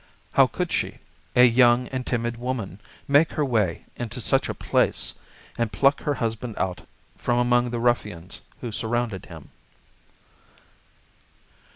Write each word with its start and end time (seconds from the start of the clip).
How 0.33 0.47
could 0.47 0.71
she, 0.71 0.97
a 1.35 1.43
young 1.43 1.87
and 1.89 2.07
timid 2.07 2.35
woman, 2.35 2.79
make 3.07 3.33
her 3.33 3.45
way 3.45 3.85
into 3.95 4.19
such 4.19 4.49
a 4.49 4.55
place 4.55 5.13
and 5.59 5.71
pluck 5.71 5.99
her 6.01 6.15
husband 6.15 6.55
out 6.57 6.81
from 7.19 7.37
among 7.37 7.69
the 7.69 7.79
ruffians 7.79 8.41
who 8.61 8.71
surrounded 8.71 9.27
him? 9.27 9.49